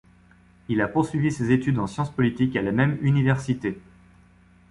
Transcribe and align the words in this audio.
Il 0.67 0.81
a 0.81 0.87
poursuivi 0.87 1.31
ses 1.31 1.51
études 1.51 1.77
en 1.77 1.85
sciences 1.85 2.09
politiques 2.11 2.55
à 2.55 2.63
la 2.63 2.71
même 2.71 2.97
Université. 3.03 3.79